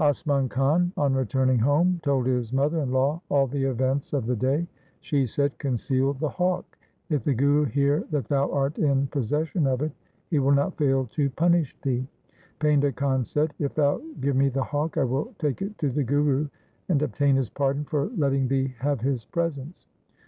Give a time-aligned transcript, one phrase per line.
[0.00, 4.34] Asman Khan, on returning home, told his mother in law all the events of the
[4.34, 4.66] day.
[4.98, 6.76] She said,' Conceal the hawk.
[7.08, 9.92] If the Guru hear that thou art in posses sion of it,
[10.28, 12.04] he will not fail to punish thee.
[12.58, 16.02] Painda Khan said,' If thou give me the hawk I will take it to the
[16.02, 16.48] Guru,
[16.88, 19.86] and obtain his pardon for letting thee have his presents.'